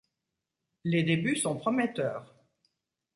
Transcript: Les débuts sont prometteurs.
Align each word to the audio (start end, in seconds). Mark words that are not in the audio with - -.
Les 0.83 1.03
débuts 1.03 1.35
sont 1.35 1.57
prometteurs. 1.57 2.33